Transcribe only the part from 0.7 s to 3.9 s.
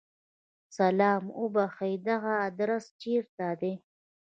سلام! اوبښئ! دغه ادرس چیرته دی؟